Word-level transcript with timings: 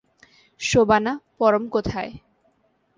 শোবানা, 0.61 1.13
পরম 1.39 1.63
কোথায়? 1.67 2.11